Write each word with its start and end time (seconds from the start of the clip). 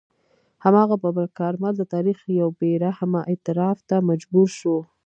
هماغه 0.63 0.95
ببرک 1.03 1.31
کارمل 1.39 1.73
د 1.77 1.83
تاریخ 1.93 2.17
یو 2.39 2.49
بې 2.59 2.71
رحمه 2.85 3.21
اعتراف 3.31 3.77
ته 3.89 3.95
مجبور 4.09 4.47
شو. 4.59 4.77